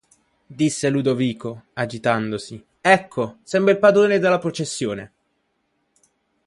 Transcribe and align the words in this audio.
Disse 0.59 0.89
Ludovico, 0.89 1.65
agitandosi– 1.73 2.65
ecco, 2.81 3.37
sembra 3.43 3.71
il 3.73 3.77
padrone 3.77 4.17
della 4.17 4.39
processione! 4.39 5.11